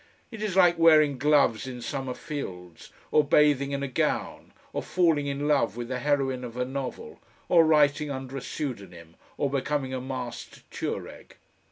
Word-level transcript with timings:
It 0.31 0.41
is 0.41 0.55
like 0.55 0.79
wearing 0.79 1.19
gloves 1.19 1.67
in 1.67 1.79
summer 1.79 2.15
fields, 2.15 2.91
or 3.11 3.23
bathing 3.23 3.71
in 3.71 3.83
a 3.83 3.87
gown, 3.87 4.51
or 4.73 4.81
falling 4.81 5.27
in 5.27 5.47
love 5.47 5.77
with 5.77 5.89
the 5.89 5.99
heroine 5.99 6.43
of 6.43 6.57
a 6.57 6.65
novel, 6.65 7.19
or 7.47 7.63
writing 7.63 8.09
under 8.09 8.35
a 8.35 8.41
pseudonym, 8.41 9.15
or 9.37 9.47
becoming 9.51 9.93
a 9.93 10.01
masked 10.01 10.63
Tuareg.... 10.71 11.35